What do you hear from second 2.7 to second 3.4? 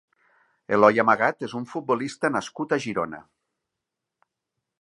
a Girona.